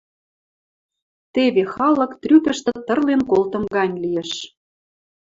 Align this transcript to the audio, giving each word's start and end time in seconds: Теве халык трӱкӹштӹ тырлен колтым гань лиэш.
Теве 1.33 1.63
халык 1.73 2.11
трӱкӹштӹ 2.21 2.71
тырлен 2.85 3.21
колтым 3.31 3.63
гань 3.75 3.95
лиэш. 4.03 4.31